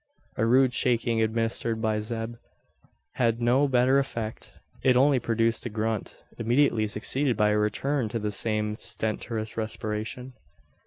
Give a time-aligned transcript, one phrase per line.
[0.35, 2.37] A rude shaking administered by Zeb
[3.17, 4.51] had no better effect.
[4.81, 10.33] It only produced a grunt, immediately succeeded by a return to the same stentorous respiration.